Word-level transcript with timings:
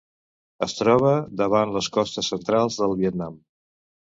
Es 0.65 0.73
troba 0.77 1.11
davant 1.43 1.75
les 1.75 1.91
costes 1.99 2.33
centrals 2.35 2.81
del 2.81 2.99
Vietnam. 3.03 3.37